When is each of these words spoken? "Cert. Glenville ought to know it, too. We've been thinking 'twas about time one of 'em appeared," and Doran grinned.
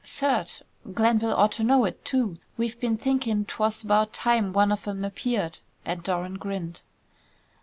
"Cert. 0.03 0.63
Glenville 0.95 1.35
ought 1.35 1.51
to 1.51 1.63
know 1.63 1.85
it, 1.85 2.03
too. 2.03 2.39
We've 2.57 2.79
been 2.79 2.97
thinking 2.97 3.45
'twas 3.45 3.83
about 3.83 4.13
time 4.13 4.51
one 4.51 4.71
of 4.71 4.87
'em 4.87 5.05
appeared," 5.05 5.59
and 5.85 6.01
Doran 6.01 6.39
grinned. 6.39 6.81